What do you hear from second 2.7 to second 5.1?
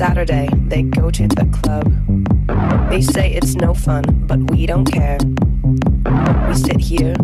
They say it's no fun, but we don't